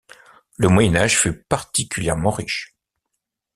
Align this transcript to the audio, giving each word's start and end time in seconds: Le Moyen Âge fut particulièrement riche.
Le 0.57 0.67
Moyen 0.67 0.95
Âge 0.95 1.15
fut 1.15 1.43
particulièrement 1.43 2.31
riche. 2.31 2.75